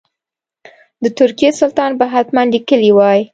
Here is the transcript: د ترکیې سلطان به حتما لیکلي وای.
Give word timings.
د 1.03 1.05
ترکیې 1.19 1.49
سلطان 1.59 1.91
به 1.99 2.05
حتما 2.13 2.41
لیکلي 2.53 2.91
وای. 2.93 3.21